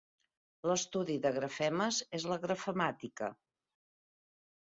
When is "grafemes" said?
1.35-1.99